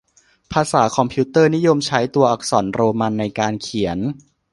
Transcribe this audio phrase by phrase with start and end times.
[0.51, 3.97] ภาษาคอมพิวเตอร์ นิยมใช้ตัวอักษรโรมันในการเขียน